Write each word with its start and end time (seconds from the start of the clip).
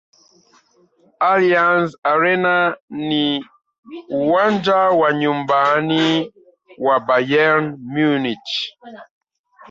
allianz 1.29 1.87
arena 2.11 2.55
ni 3.07 3.25
uwanja 4.19 4.79
wa 4.99 5.09
nyumbani 5.21 6.03
wa 6.85 6.95
bayern 7.07 7.65
munich 7.93 8.51